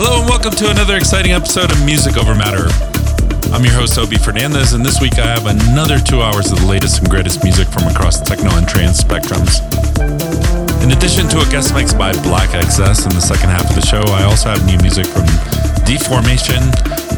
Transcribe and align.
Hello 0.00 0.16
and 0.16 0.30
welcome 0.30 0.56
to 0.56 0.70
another 0.72 0.96
exciting 0.96 1.36
episode 1.36 1.68
of 1.68 1.76
Music 1.84 2.16
Over 2.16 2.32
Matter. 2.32 2.72
I'm 3.52 3.60
your 3.60 3.76
host, 3.76 4.00
Obie 4.00 4.16
Fernandez, 4.16 4.72
and 4.72 4.80
this 4.80 4.96
week 4.96 5.20
I 5.20 5.28
have 5.28 5.44
another 5.44 6.00
two 6.00 6.24
hours 6.24 6.50
of 6.50 6.56
the 6.56 6.64
latest 6.64 7.04
and 7.04 7.10
greatest 7.10 7.44
music 7.44 7.68
from 7.68 7.84
across 7.84 8.16
techno 8.16 8.48
and 8.56 8.64
trance 8.64 9.04
spectrums. 9.04 9.60
In 10.80 10.96
addition 10.96 11.28
to 11.28 11.44
a 11.44 11.46
guest 11.52 11.76
mix 11.76 11.92
by 11.92 12.16
Black 12.24 12.48
XS 12.48 13.04
in 13.04 13.12
the 13.12 13.20
second 13.20 13.52
half 13.52 13.68
of 13.68 13.76
the 13.76 13.84
show, 13.84 14.00
I 14.16 14.24
also 14.24 14.48
have 14.48 14.64
new 14.64 14.80
music 14.80 15.04
from 15.04 15.28
D-Formation, 15.84 16.64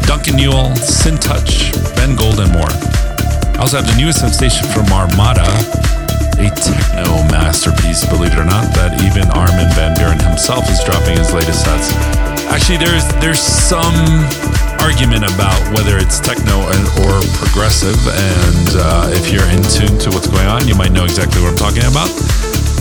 Duncan 0.03 0.35
Newell, 0.35 0.75
Syntouch, 0.75 1.71
Ben 1.95 2.19
Gold, 2.19 2.43
and 2.43 2.51
more. 2.51 2.75
I 3.55 3.63
also 3.63 3.79
have 3.79 3.87
the 3.87 3.95
newest 3.95 4.19
sensation 4.19 4.67
from 4.75 4.91
Armada, 4.91 5.47
a 6.35 6.51
techno 6.51 7.31
masterpiece, 7.31 8.03
believe 8.11 8.35
it 8.35 8.43
or 8.43 8.45
not, 8.51 8.75
that 8.75 8.99
even 9.07 9.31
Armin 9.39 9.71
van 9.79 9.95
Buuren 9.95 10.19
himself 10.19 10.67
is 10.67 10.83
dropping 10.83 11.15
his 11.15 11.31
latest 11.31 11.63
sets. 11.63 12.32
Actually, 12.53 12.77
there's 12.77 13.09
there's 13.25 13.41
some 13.41 13.97
argument 14.85 15.25
about 15.25 15.57
whether 15.73 15.97
it's 15.97 16.21
techno 16.21 16.61
or 17.01 17.17
progressive, 17.41 17.97
and 17.97 18.69
uh, 18.77 19.09
if 19.17 19.33
you're 19.33 19.49
in 19.49 19.65
tune 19.73 19.97
to 19.97 20.13
what's 20.13 20.29
going 20.29 20.45
on, 20.45 20.69
you 20.69 20.77
might 20.77 20.93
know 20.93 21.09
exactly 21.09 21.41
what 21.41 21.57
I'm 21.57 21.57
talking 21.57 21.89
about. 21.89 22.13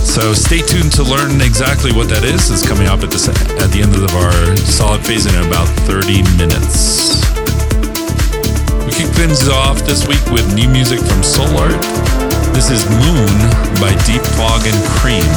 So 0.04 0.34
stay 0.36 0.60
tuned 0.60 0.92
to 1.00 1.08
learn 1.08 1.40
exactly 1.40 1.96
what 1.96 2.12
that 2.12 2.28
is. 2.28 2.52
It's 2.52 2.68
coming 2.68 2.92
up 2.92 3.00
at 3.00 3.16
the 3.16 3.22
at 3.64 3.72
the 3.72 3.80
end 3.80 3.96
of 3.96 4.12
our 4.12 4.36
solid 4.60 5.08
phase 5.08 5.24
in 5.24 5.40
about 5.40 5.72
30 5.88 6.20
minutes. 6.36 7.24
We 8.84 8.92
kick 8.92 9.08
things 9.16 9.48
off 9.48 9.88
this 9.88 10.04
week 10.04 10.22
with 10.36 10.44
new 10.52 10.68
music 10.68 11.00
from 11.00 11.24
SoulArt. 11.24 11.80
This 12.52 12.68
is 12.68 12.84
Moon 12.92 13.32
by 13.80 13.96
Deep 14.04 14.22
Fog 14.36 14.68
and 14.68 14.80
Cream, 15.00 15.32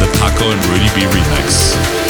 the 0.00 0.08
Pacco 0.16 0.56
and 0.56 0.60
Rudy 0.72 0.88
B 0.96 1.04
remix. 1.04 2.07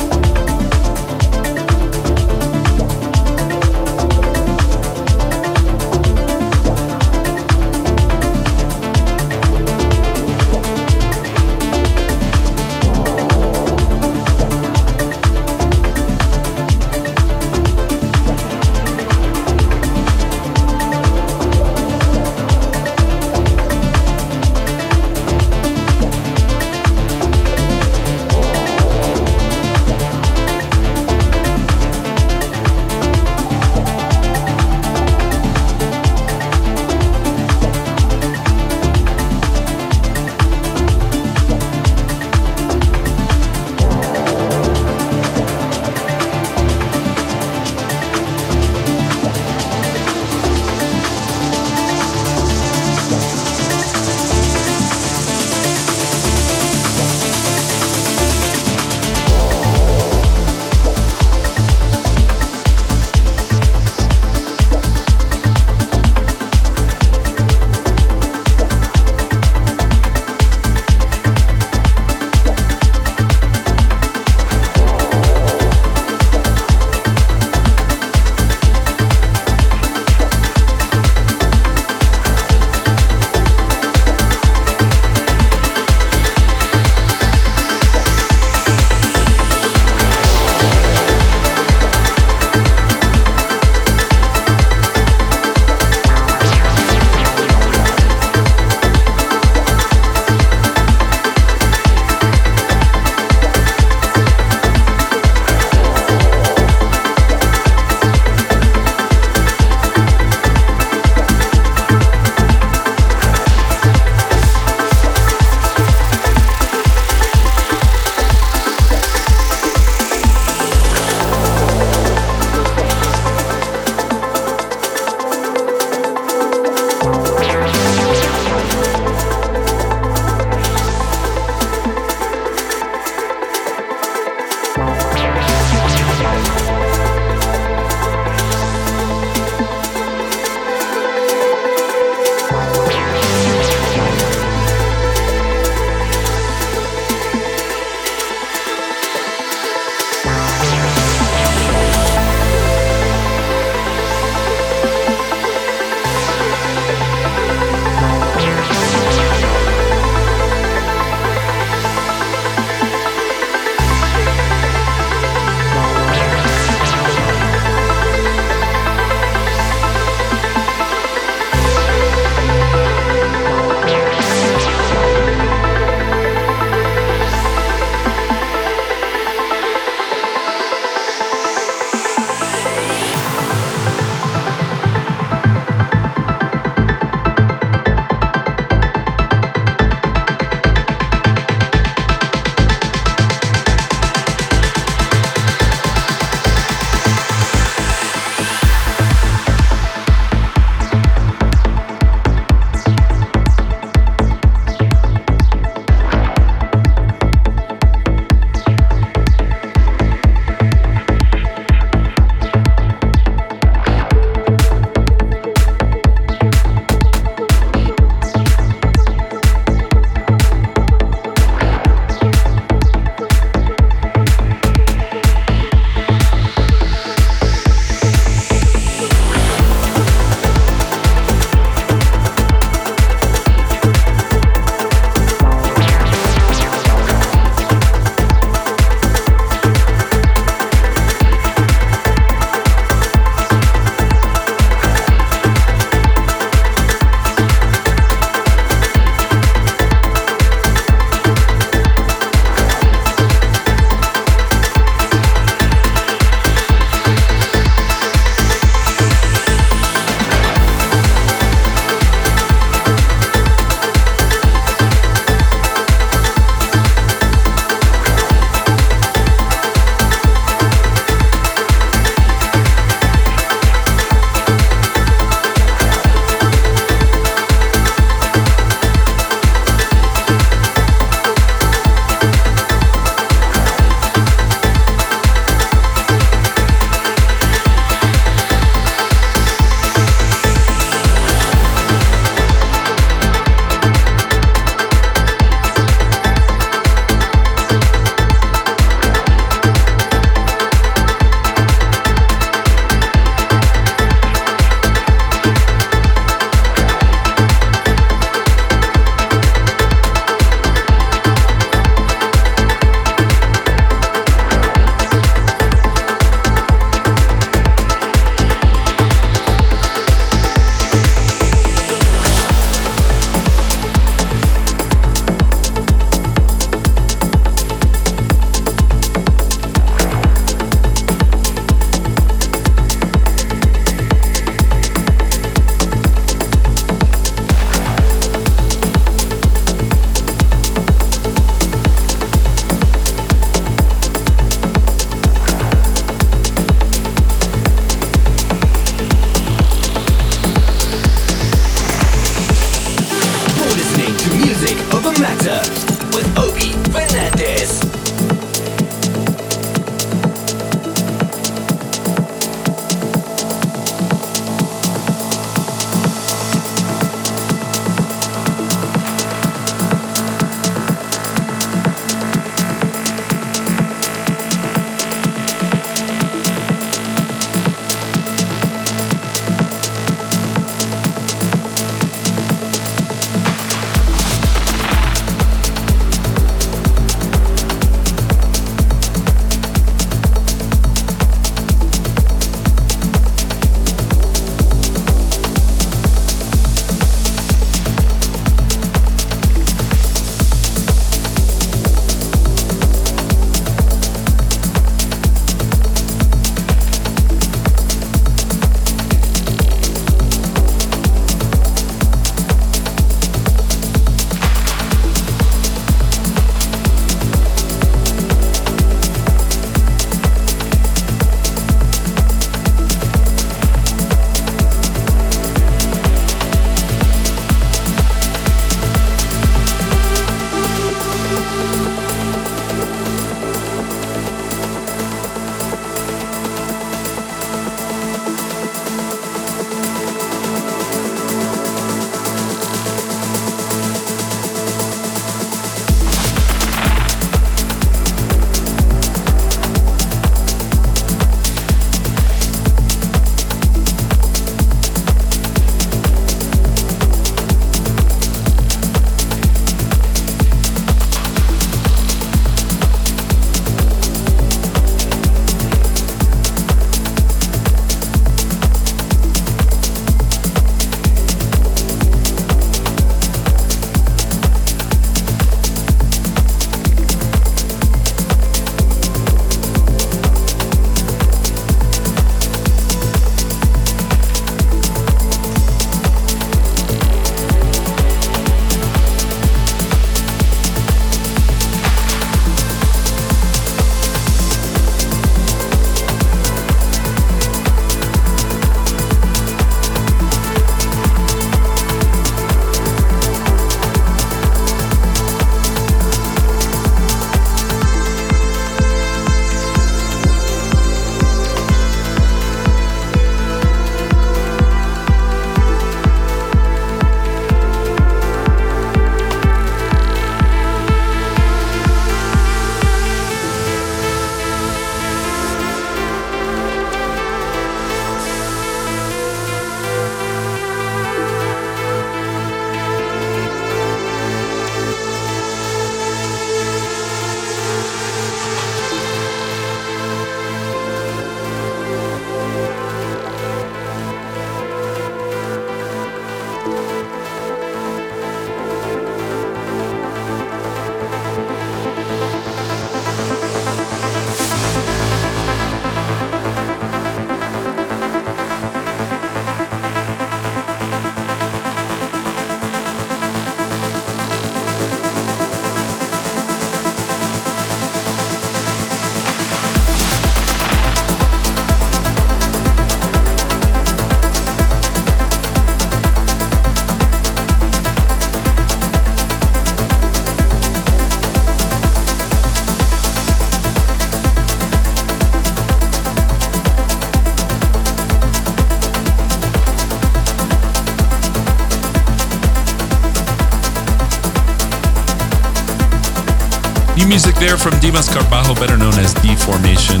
There 597.52 597.70
from 597.70 597.78
Dimas 597.80 598.08
Carbajo, 598.08 598.56
better 598.56 598.78
known 598.78 598.96
as 598.96 599.12
D-Formation. 599.20 600.00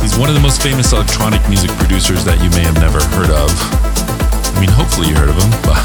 He's 0.00 0.16
one 0.16 0.32
of 0.32 0.34
the 0.34 0.40
most 0.40 0.64
famous 0.64 0.96
electronic 0.96 1.44
music 1.44 1.68
producers 1.76 2.24
that 2.24 2.40
you 2.40 2.48
may 2.56 2.64
have 2.64 2.80
never 2.80 3.04
heard 3.12 3.28
of. 3.28 3.52
I 3.52 4.64
mean, 4.64 4.72
hopefully 4.72 5.12
you 5.12 5.14
heard 5.14 5.28
of 5.28 5.36
him, 5.36 5.52
but 5.68 5.76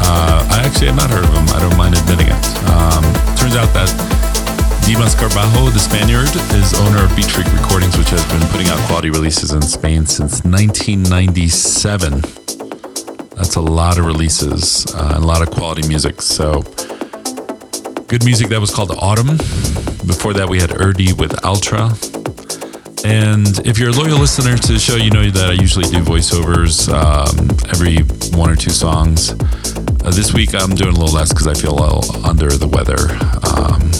uh, 0.00 0.40
I 0.56 0.64
actually 0.64 0.88
have 0.88 0.96
not 0.96 1.12
heard 1.12 1.28
of 1.28 1.32
him. 1.36 1.44
I 1.52 1.60
don't 1.60 1.76
mind 1.76 2.00
admitting 2.00 2.32
it. 2.32 2.44
Um, 2.72 3.04
turns 3.36 3.60
out 3.60 3.68
that 3.76 3.92
Dimas 4.88 5.12
Carbajo, 5.12 5.68
the 5.68 5.76
Spaniard, 5.76 6.32
is 6.56 6.72
owner 6.80 7.04
of 7.04 7.12
Beat 7.12 7.28
Freak 7.28 7.52
Recordings, 7.52 8.00
which 8.00 8.08
has 8.08 8.24
been 8.32 8.40
putting 8.48 8.72
out 8.72 8.80
quality 8.88 9.12
releases 9.12 9.52
in 9.52 9.60
Spain 9.60 10.08
since 10.08 10.40
1997. 10.48 12.24
That's 13.36 13.60
a 13.60 13.60
lot 13.60 14.00
of 14.00 14.08
releases 14.08 14.88
uh, 14.96 15.12
and 15.20 15.20
a 15.20 15.28
lot 15.28 15.44
of 15.44 15.52
quality 15.52 15.84
music. 15.84 16.24
So 16.24 16.64
Good 18.10 18.24
music 18.24 18.48
that 18.48 18.60
was 18.60 18.74
called 18.74 18.90
Autumn. 18.98 19.38
Before 20.06 20.32
that, 20.34 20.48
we 20.48 20.58
had 20.60 20.70
Irdi 20.70 21.12
with 21.18 21.44
Altra. 21.44 21.90
And 23.04 23.46
if 23.66 23.78
you're 23.78 23.90
a 23.90 23.92
loyal 23.92 24.18
listener 24.18 24.56
to 24.56 24.72
the 24.72 24.78
show, 24.78 24.96
you 24.96 25.10
know 25.10 25.28
that 25.30 25.50
I 25.50 25.52
usually 25.52 25.88
do 25.88 26.02
voiceovers 26.02 26.88
um, 26.92 27.50
every 27.70 27.98
one 28.36 28.50
or 28.50 28.56
two 28.56 28.70
songs. 28.70 29.32
Uh, 29.32 30.10
this 30.10 30.32
week, 30.32 30.54
I'm 30.54 30.74
doing 30.74 30.94
a 30.94 30.98
little 30.98 31.14
less 31.14 31.32
because 31.32 31.46
I 31.46 31.54
feel 31.54 31.72
a 31.72 31.80
little 31.80 32.26
under 32.26 32.48
the 32.50 32.68
weather. 32.68 33.12
Um, 33.56 33.92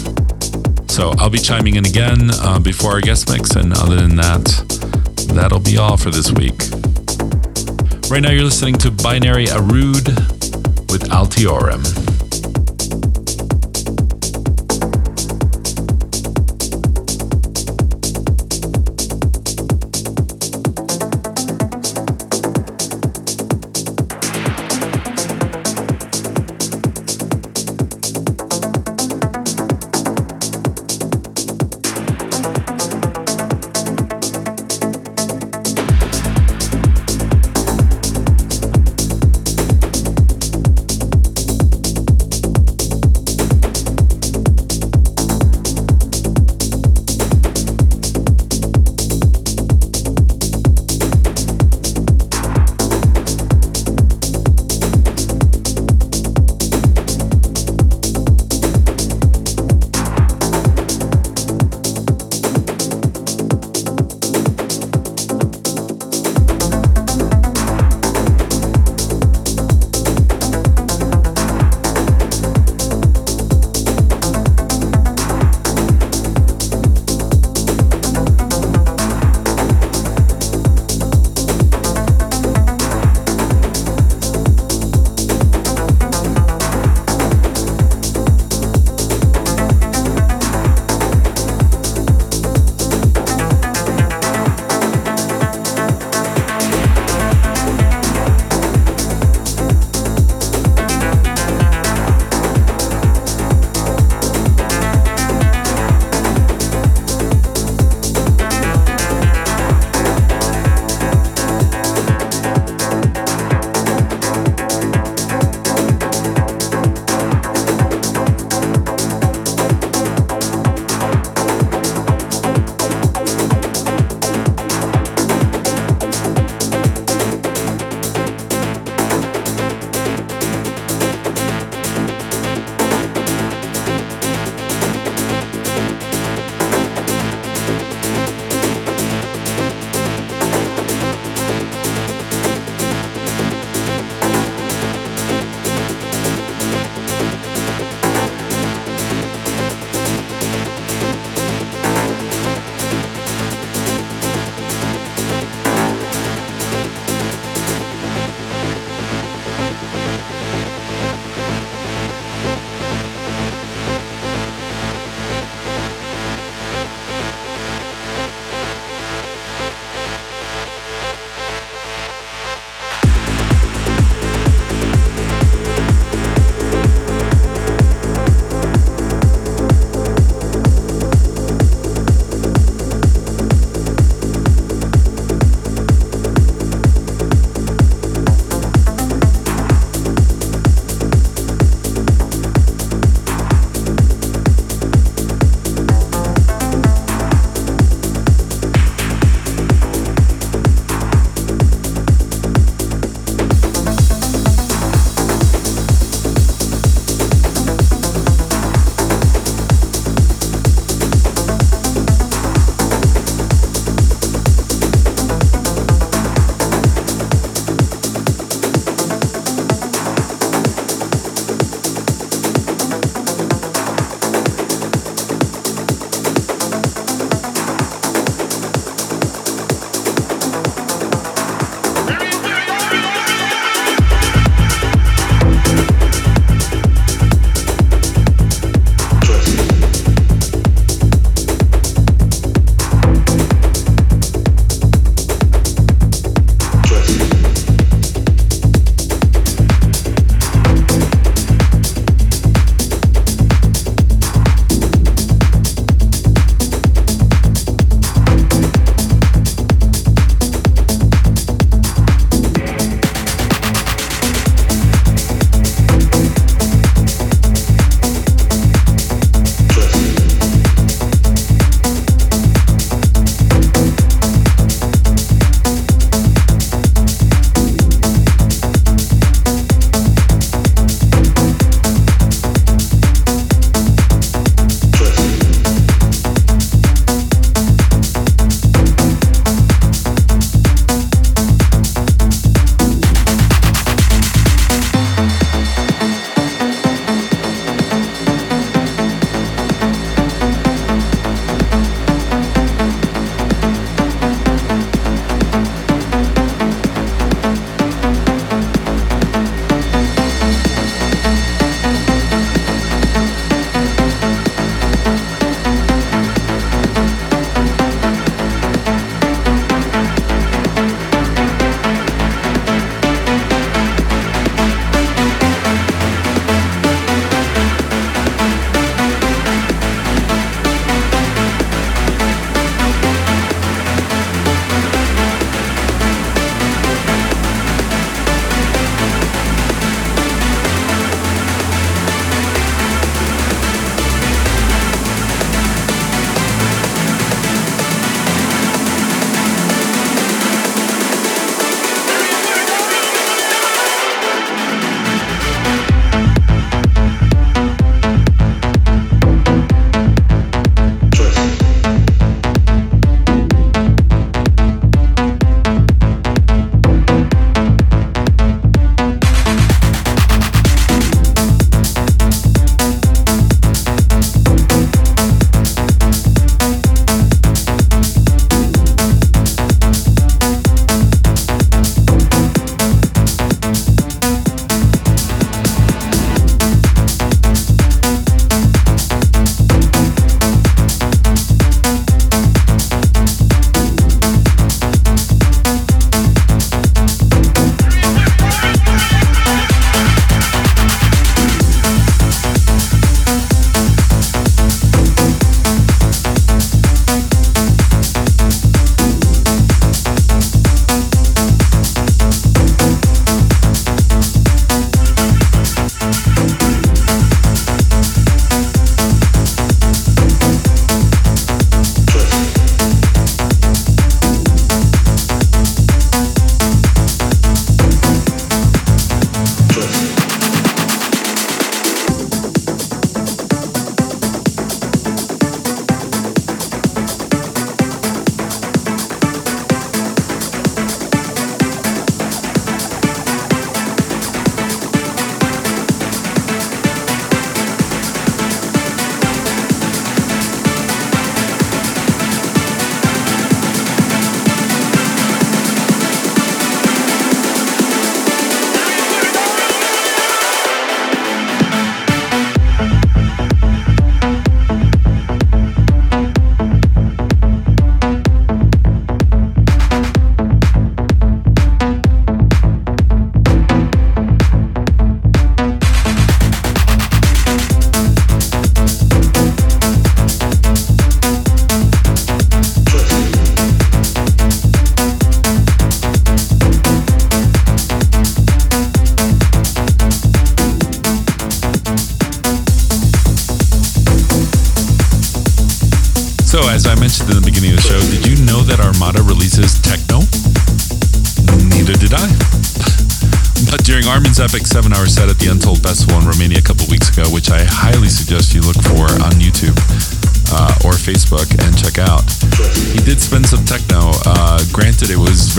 so 0.87 1.13
I'll 1.17 1.29
be 1.29 1.39
chiming 1.39 1.75
in 1.75 1.85
again 1.85 2.29
uh, 2.41 2.59
before 2.59 2.91
our 2.91 3.01
guest 3.01 3.29
mix. 3.29 3.55
And 3.55 3.73
other 3.73 3.95
than 3.95 4.15
that, 4.17 4.45
that'll 5.33 5.59
be 5.59 5.77
all 5.77 5.97
for 5.97 6.09
this 6.09 6.31
week. 6.31 6.59
Right 8.09 8.21
now, 8.21 8.31
you're 8.31 8.43
listening 8.43 8.75
to 8.79 8.89
Binaryh 8.89 9.47
Arude 9.47 10.07
with 10.91 11.09
Altiorem. 11.09 12.00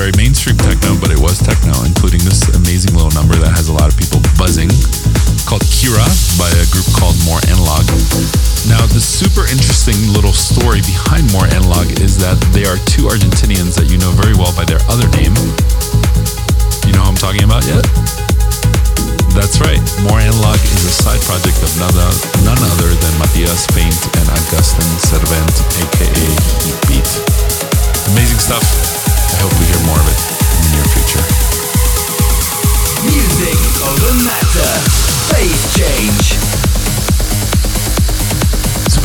very 0.03 0.11
mean. 0.17 0.32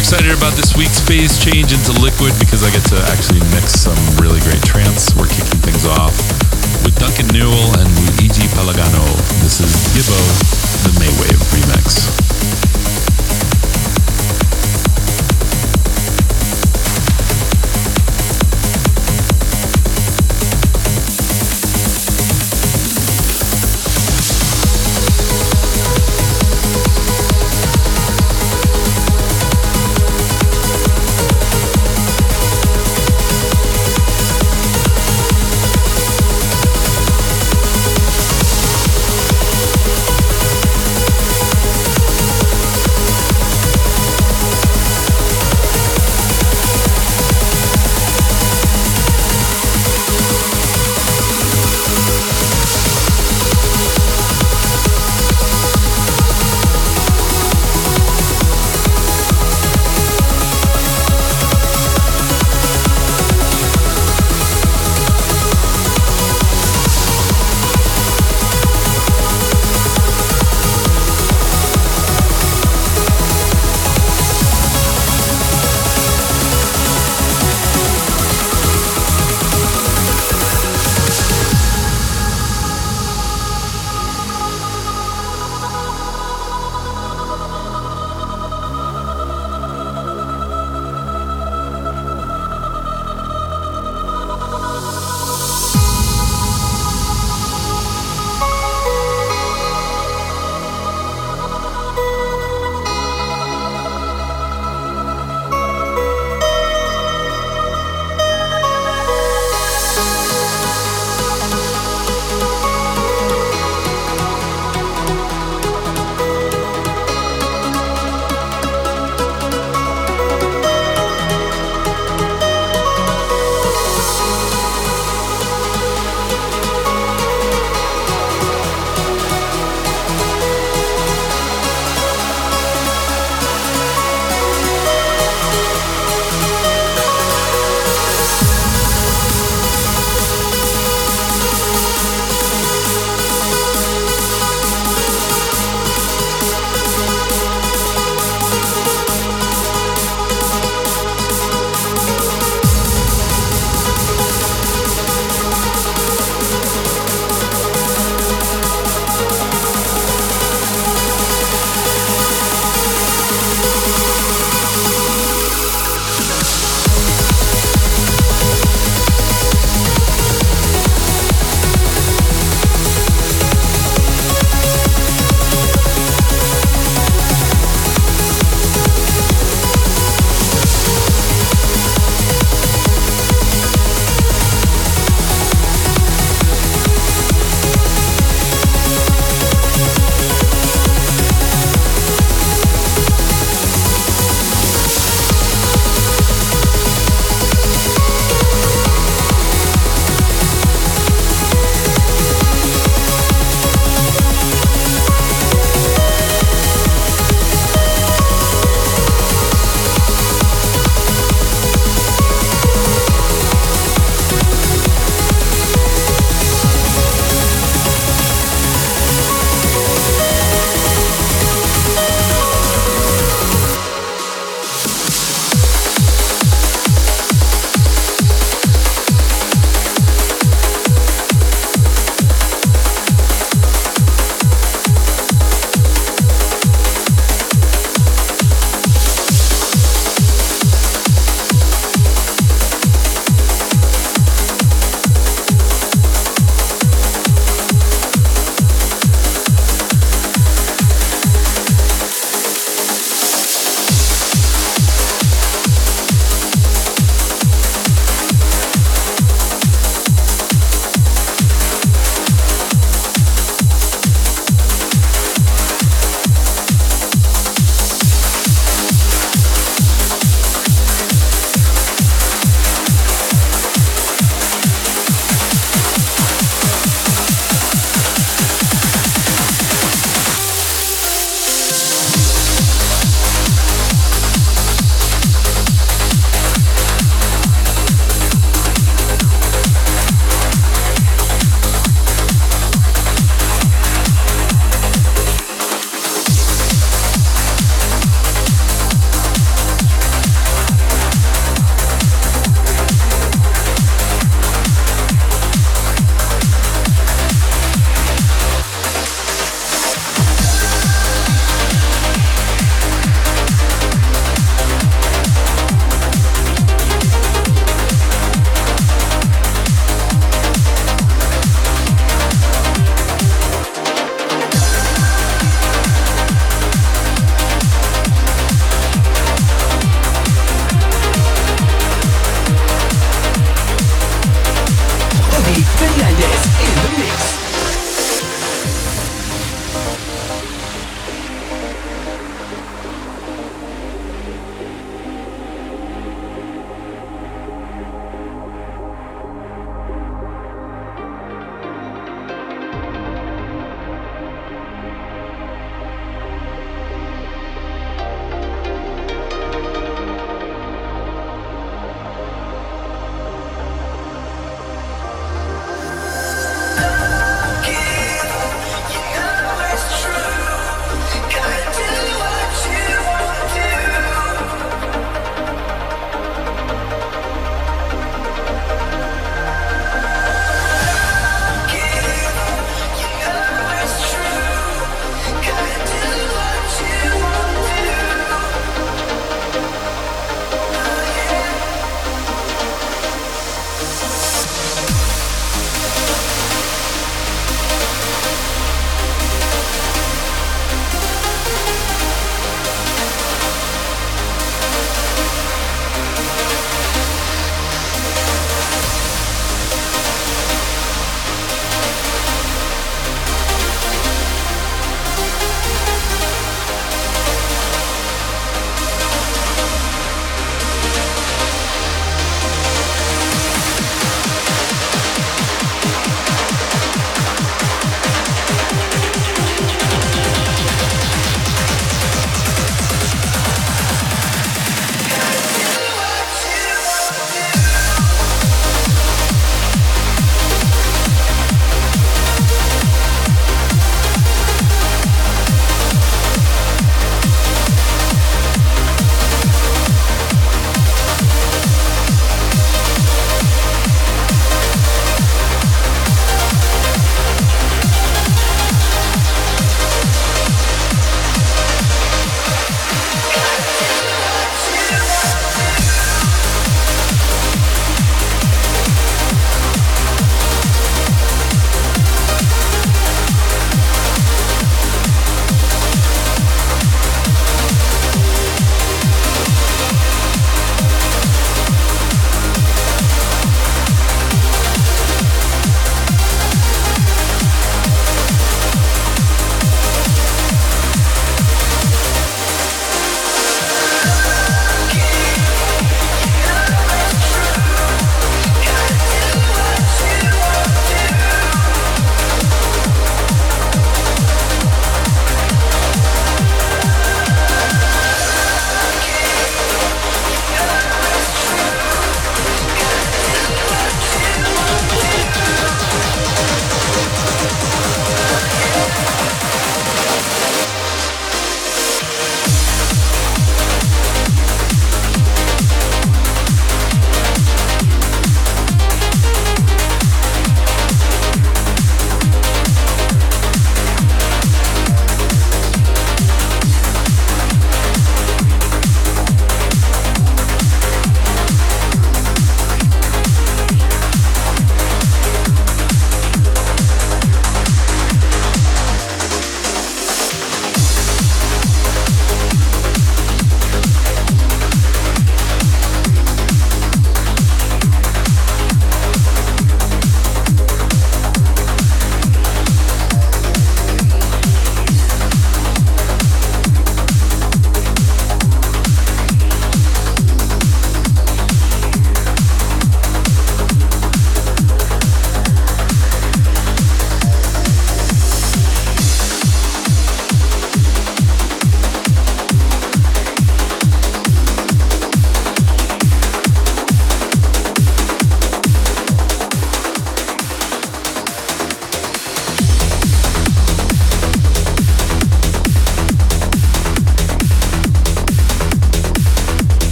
excited 0.00 0.32
about 0.32 0.56
this 0.56 0.74
week's 0.78 0.98
phase 0.98 1.36
change 1.36 1.76
into 1.76 1.92
liquid 2.00 2.32
because 2.40 2.64
I 2.64 2.72
get 2.72 2.80
to 2.88 2.96
actually 3.12 3.44
mix 3.52 3.76
some 3.84 4.00
really 4.16 4.40
great 4.40 4.62
trance. 4.64 5.14
We're 5.14 5.28
kicking 5.28 5.60
things 5.60 5.84
off 5.84 6.16
with 6.88 6.96
Duncan 6.96 7.28
Newell 7.28 7.68
and 7.76 7.88
Luigi 8.16 8.48
Palagano. 8.56 9.04
This 9.44 9.60
is 9.60 9.68
Gibbo, 9.92 10.16
the 10.88 10.92
Maywave 11.04 11.44
remix. 11.52 12.49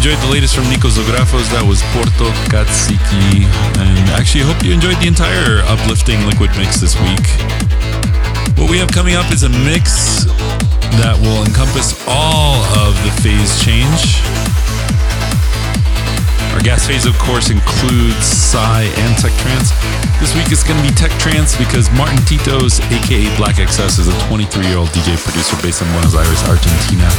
Enjoyed 0.00 0.24
the 0.24 0.32
latest 0.32 0.56
from 0.56 0.64
Nikos 0.72 0.96
Zografos. 0.96 1.44
That 1.52 1.60
was 1.60 1.84
Porto 1.92 2.32
Katsiki. 2.48 3.44
And 3.76 4.00
actually, 4.16 4.40
I 4.40 4.48
hope 4.48 4.64
you 4.64 4.72
enjoyed 4.72 4.96
the 4.96 5.04
entire 5.04 5.60
uplifting 5.68 6.24
liquid 6.24 6.48
mix 6.56 6.80
this 6.80 6.96
week. 7.04 7.20
What 8.56 8.72
we 8.72 8.80
have 8.80 8.88
coming 8.88 9.12
up 9.12 9.28
is 9.28 9.44
a 9.44 9.52
mix 9.60 10.24
that 11.04 11.20
will 11.20 11.44
encompass 11.44 11.92
all 12.08 12.64
of 12.80 12.96
the 13.04 13.12
phase 13.20 13.60
change. 13.60 14.24
Our 16.56 16.64
gas 16.64 16.88
phase, 16.88 17.04
of 17.04 17.12
course, 17.20 17.52
includes 17.52 18.24
Psy 18.24 18.88
and 19.04 19.12
Tech 19.20 19.36
Trance. 19.44 19.68
This 20.16 20.32
week 20.32 20.48
is 20.48 20.64
going 20.64 20.80
to 20.80 20.86
be 20.88 20.96
Tech 20.96 21.12
Trance 21.20 21.60
because 21.60 21.92
Martin 21.92 22.24
Titos, 22.24 22.80
aka 22.88 23.28
Black 23.36 23.60
XS, 23.60 24.00
is 24.00 24.08
a 24.08 24.16
23 24.32 24.64
year 24.64 24.80
old 24.80 24.88
DJ 24.96 25.20
producer 25.20 25.60
based 25.60 25.84
in 25.84 25.92
Buenos 25.92 26.16
Aires, 26.16 26.40
Argentina 26.48 27.12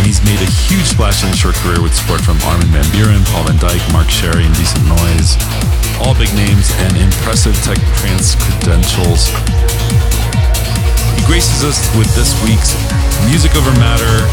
and 0.00 0.06
he's 0.08 0.24
made 0.24 0.40
a 0.40 0.48
huge 0.64 0.96
splash 0.96 1.20
in 1.20 1.28
his 1.28 1.36
short 1.36 1.54
career 1.60 1.82
with 1.84 1.92
support 1.92 2.24
from 2.24 2.40
Armin 2.48 2.72
van 2.72 2.88
Buuren, 2.88 3.20
Paul 3.28 3.44
van 3.44 3.60
Dyk, 3.60 3.84
Mark 3.92 4.08
Sherry, 4.08 4.48
and 4.48 4.54
Decent 4.56 4.80
Noise. 4.88 5.36
All 6.00 6.16
big 6.16 6.32
names 6.32 6.72
and 6.88 6.96
impressive 6.96 7.52
tech 7.60 7.76
trance 8.00 8.32
credentials. 8.40 9.28
He 11.12 11.22
graces 11.28 11.60
us 11.68 11.84
with 12.00 12.08
this 12.16 12.32
week's 12.40 12.72
Music 13.28 13.52
Over 13.60 13.76
Matter 13.76 14.24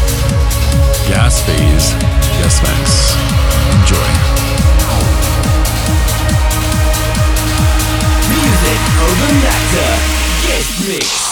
Gas 1.04 1.44
Phase 1.44 1.92
Yes 2.40 2.64
Max. 2.64 3.12
Enjoy. 3.76 4.08
Music 8.32 8.80
over 9.04 9.28
matter. 9.44 9.92
Guest 10.48 10.88
mix. 10.88 11.27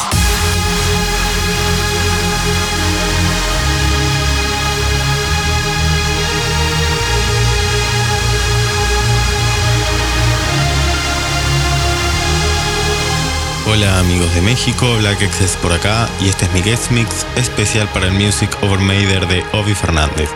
Hola 13.69 13.99
amigos 13.99 14.33
de 14.33 14.43
México, 14.43 14.87
Black 14.99 15.19
por 15.61 15.73
acá 15.73 16.09
y 16.21 16.29
este 16.29 16.45
es 16.45 16.53
mi 16.53 16.63
guest 16.63 16.93
mix 16.93 17.27
especial 17.35 17.89
para 17.89 18.07
el 18.07 18.13
Music 18.13 18.49
Over 18.63 18.79
Mader 18.79 19.27
de 19.27 19.45
Obi 19.53 19.75
Fernández. 19.75 20.31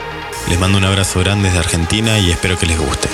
Les 0.49 0.59
mando 0.59 0.79
un 0.79 0.85
abrazo 0.85 1.21
grande 1.21 1.45
desde 1.45 1.61
Argentina 1.61 2.19
y 2.19 2.33
espero 2.33 2.59
que 2.59 2.67
les 2.67 2.77
guste. 2.77 3.09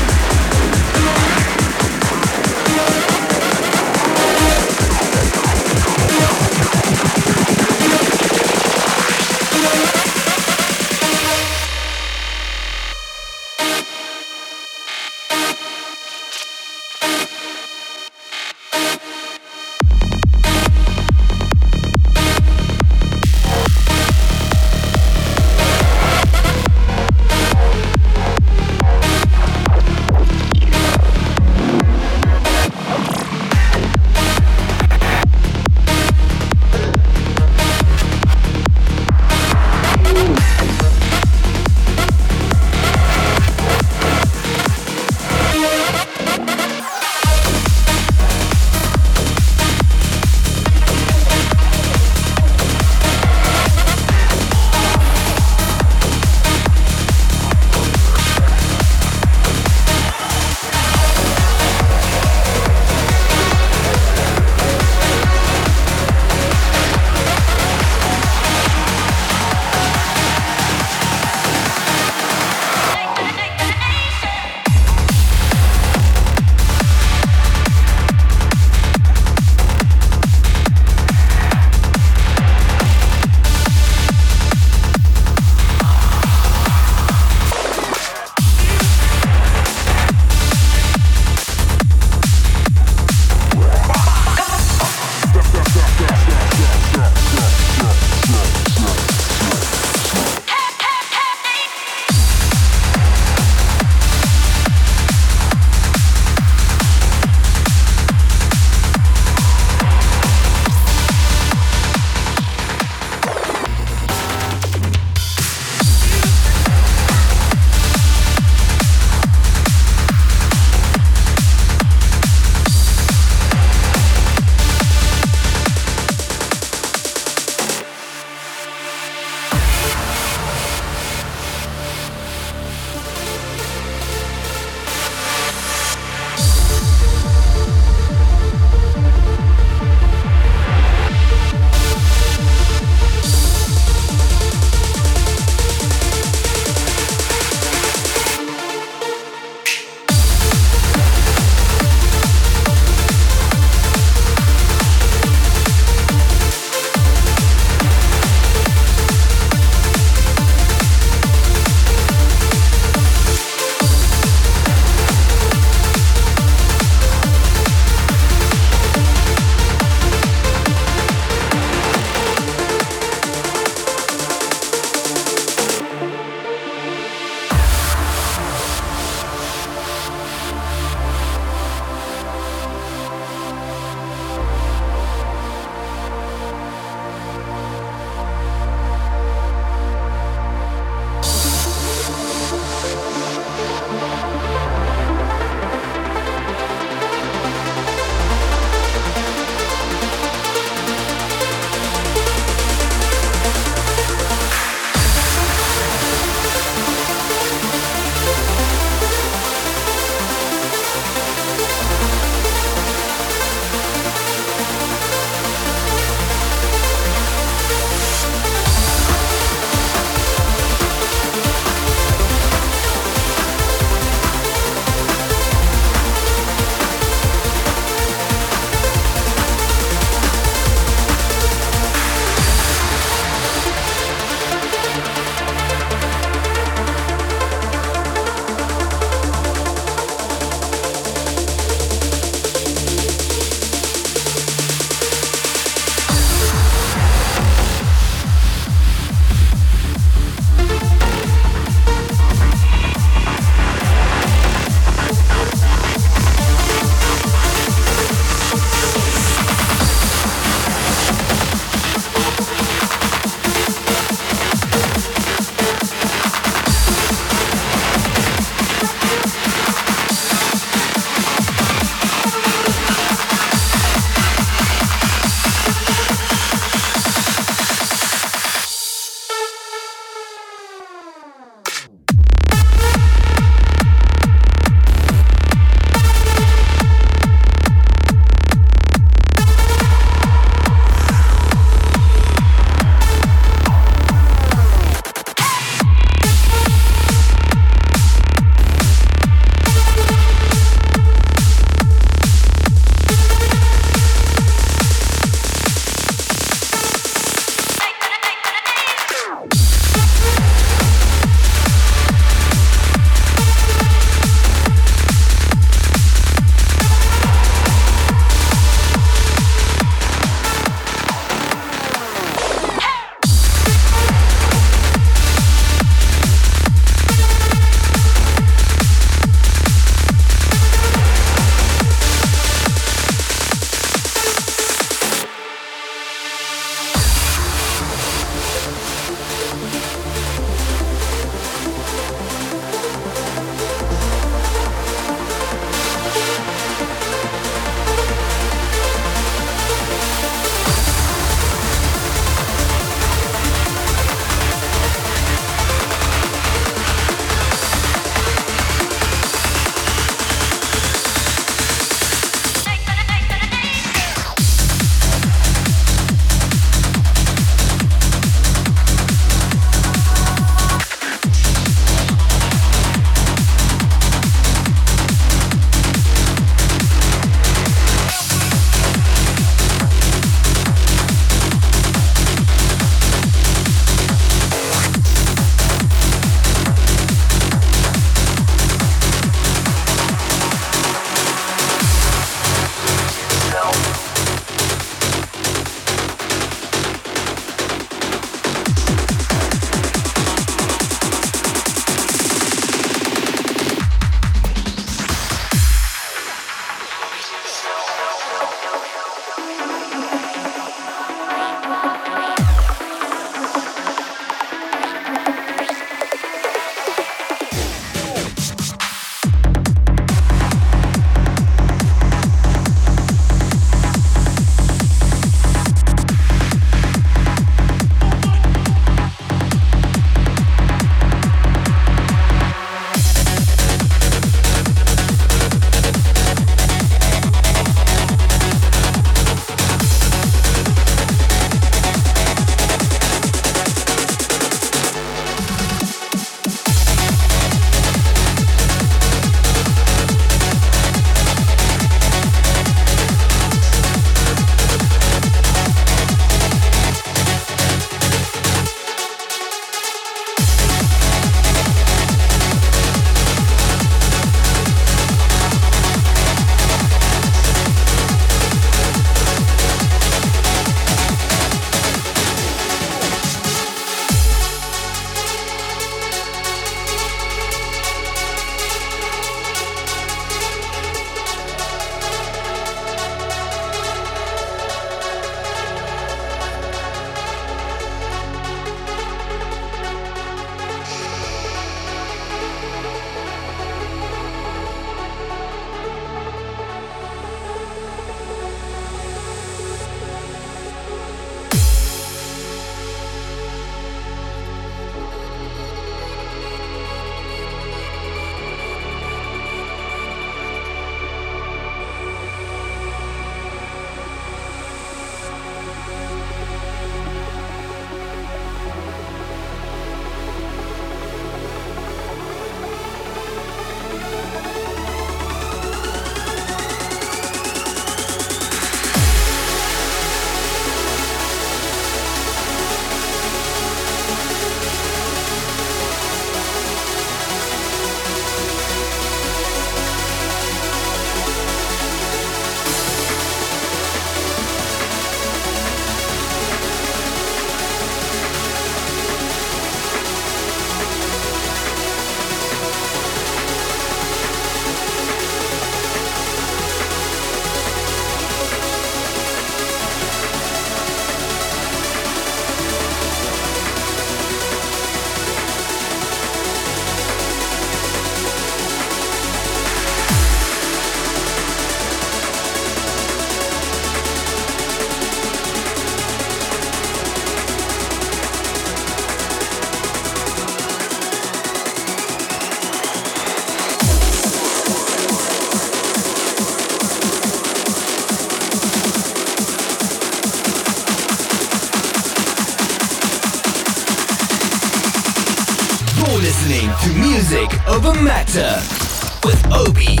With 599.63 600.00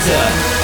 Hunter 0.00 0.59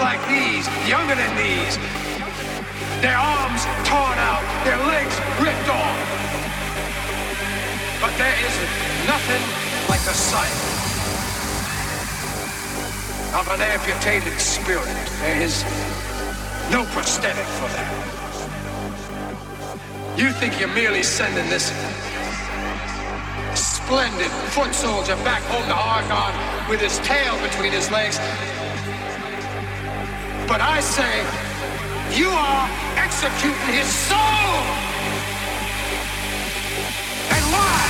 like 0.00 0.20
these, 0.28 0.66
younger 0.86 1.14
than 1.14 1.32
these. 1.36 1.76
Their 3.02 3.16
arms 3.18 3.62
torn 3.86 4.18
out, 4.18 4.42
their 4.64 4.78
legs 4.86 5.14
ripped 5.42 5.68
off. 5.68 5.98
But 8.00 8.14
there 8.18 8.36
is 8.46 8.54
nothing 9.06 9.42
like 9.88 10.00
the 10.06 10.14
sight 10.14 10.54
of 13.34 13.48
an 13.48 13.60
amputated 13.60 14.38
spirit. 14.40 14.86
There 15.20 15.42
is 15.42 15.64
no 16.70 16.84
prosthetic 16.94 17.46
for 17.58 17.68
that. 17.74 18.18
You 20.16 20.30
think 20.30 20.60
you're 20.60 20.74
merely 20.74 21.02
sending 21.02 21.48
this 21.48 21.72
splendid 23.54 24.30
foot 24.54 24.74
soldier 24.74 25.16
back 25.24 25.42
home 25.44 25.66
to 25.66 25.74
Oregon 25.74 26.68
with 26.68 26.80
his 26.80 26.98
tail 27.00 27.40
between 27.42 27.72
his 27.72 27.90
legs 27.90 28.18
but 30.48 30.62
I 30.62 30.80
say, 30.80 31.20
you 32.16 32.30
are 32.30 32.64
executing 32.96 33.68
his 33.68 33.84
soul. 34.08 34.48
And 37.36 37.44
why? 37.52 37.84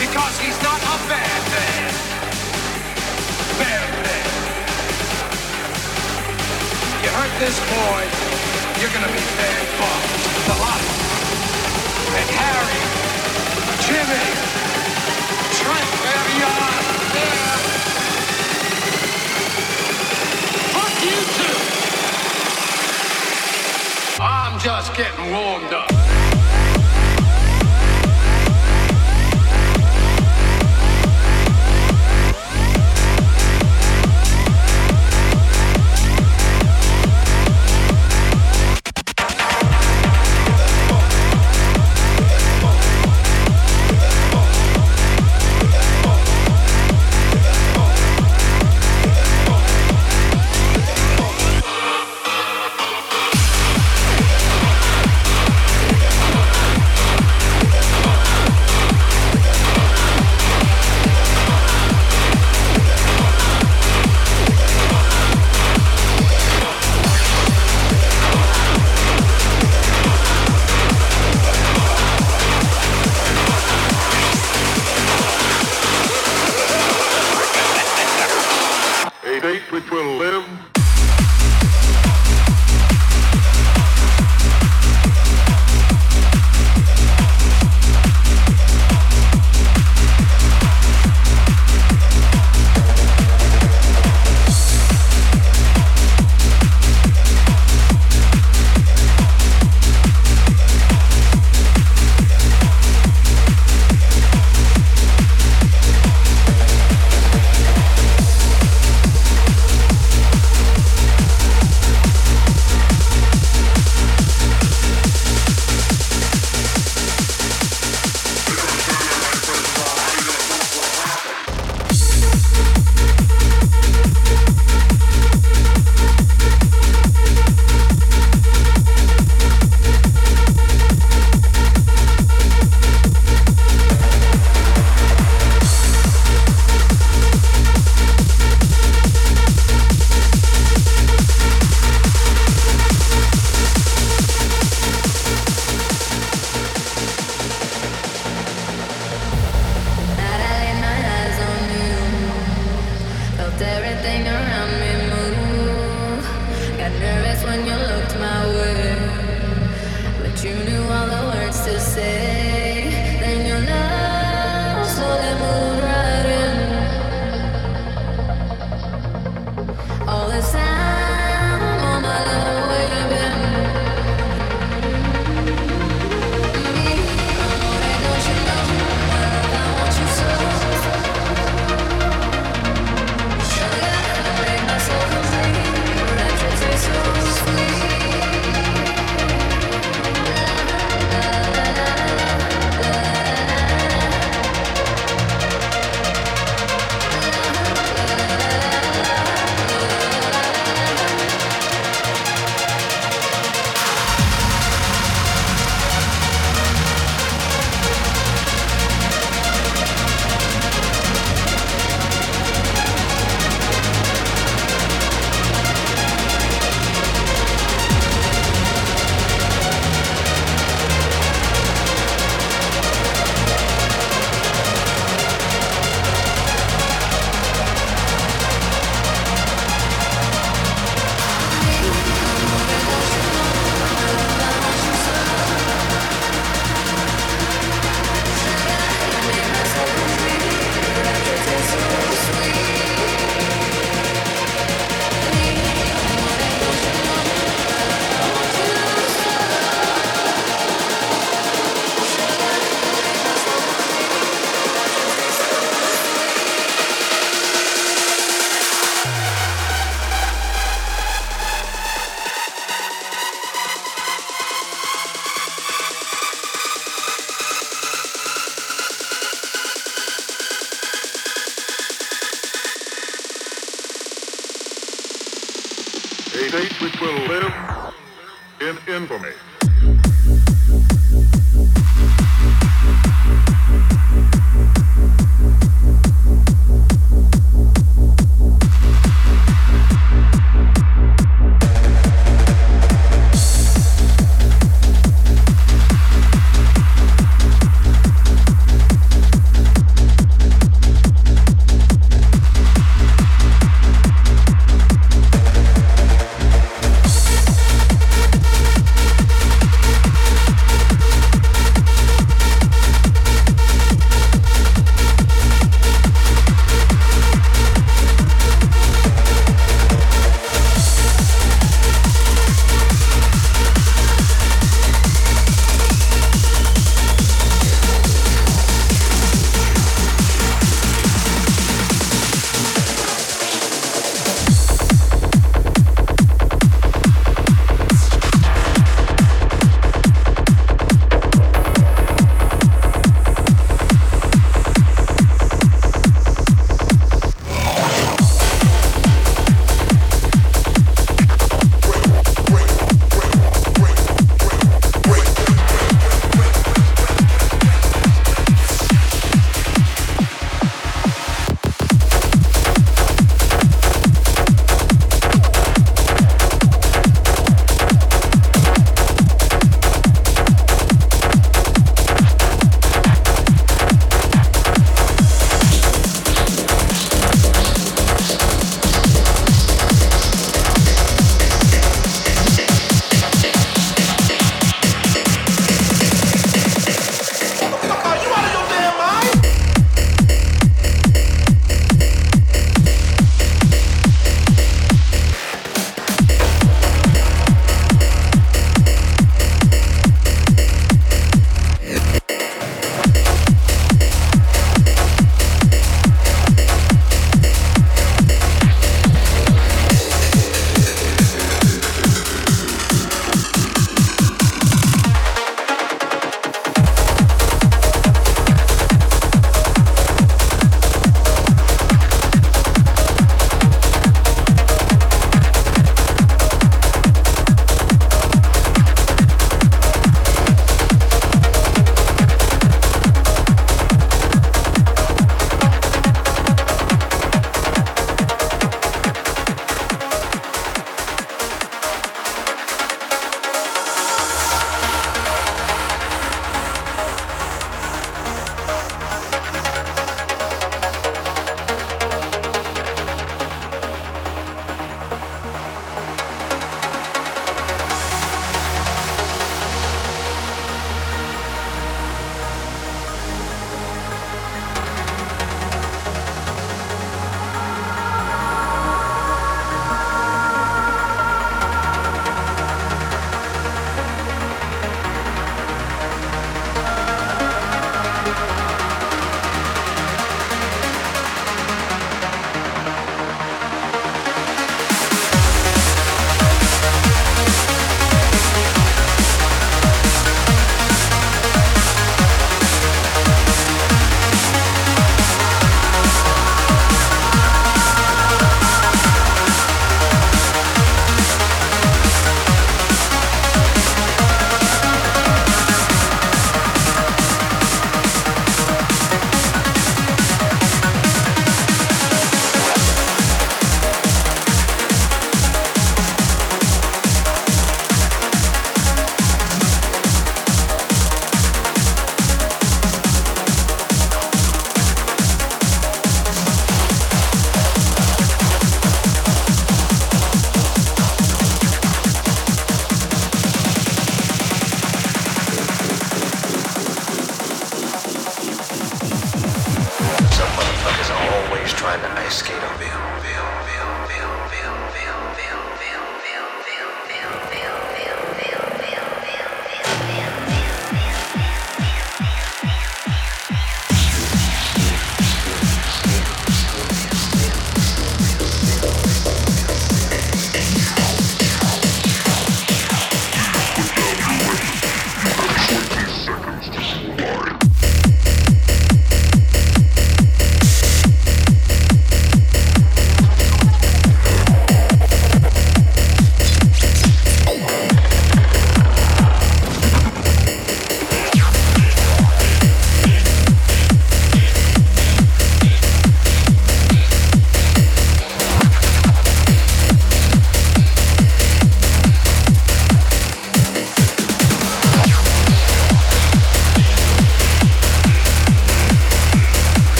Because 0.00 0.34
he's 0.40 0.56
not 0.64 0.80
a 0.80 0.96
bad 1.12 1.40
man. 1.52 1.92
Bad 3.60 3.92
man. 4.00 4.28
You 7.04 7.10
hurt 7.12 7.34
this 7.36 7.60
boy, 7.68 8.00
you're 8.80 8.94
gonna 8.96 9.12
be 9.12 9.24
bad 9.36 9.64
bombs. 9.76 10.24
The 10.48 10.56
lot. 10.56 10.82
And 12.16 12.28
Harry, 12.40 12.80
Jimmy, 13.84 14.24
Trent, 15.60 15.88
wherever 16.00 16.32
you 16.40 16.48
are, 16.48 16.80
there. 17.12 17.61
You 21.02 21.10
too. 21.10 21.58
I'm 24.22 24.60
just 24.60 24.96
getting 24.96 25.32
warmed 25.32 25.72
up. 25.72 26.01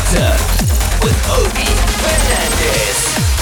Factor 0.00 1.04
with 1.04 1.28
Obie 1.28 1.76
Fernandez. 2.00 3.39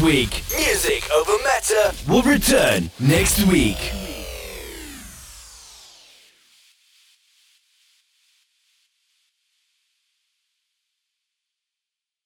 Week. 0.00 0.42
Music 0.56 1.08
Over 1.12 1.36
Matter 1.44 1.92
will 2.08 2.22
return 2.22 2.90
next 3.00 3.44
week. 3.46 3.95